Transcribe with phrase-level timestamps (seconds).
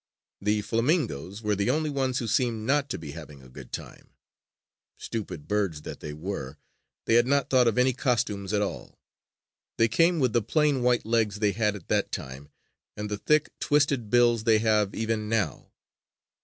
[0.41, 4.09] The flamingoes were the only ones who seemed not to be having a good time.
[4.97, 6.57] Stupid birds that they were,
[7.05, 8.99] they had not thought of any costumes at all.
[9.77, 12.49] They came with the plain white legs they had at that time
[12.97, 15.69] and the thick, twisted bills they have even now.